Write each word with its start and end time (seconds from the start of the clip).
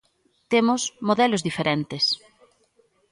Temos 0.51 0.81
modelos 1.09 1.41
diferentes. 1.49 2.03